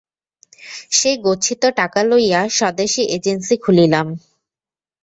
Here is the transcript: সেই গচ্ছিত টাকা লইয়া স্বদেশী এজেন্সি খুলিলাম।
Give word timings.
সেই 0.91 1.15
গচ্ছিত 1.17 1.63
টাকা 1.79 2.01
লইয়া 2.03 2.41
স্বদেশী 2.49 3.03
এজেন্সি 3.15 3.55
খুলিলাম। 3.57 4.07